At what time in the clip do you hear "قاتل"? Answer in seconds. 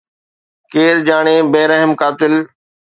2.01-2.33